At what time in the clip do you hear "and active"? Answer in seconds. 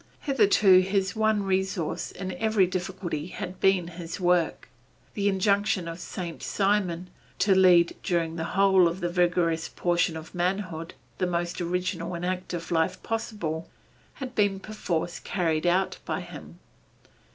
12.15-12.71